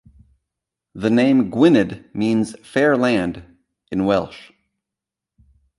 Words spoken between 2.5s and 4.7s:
"Fair Land" in Welsh.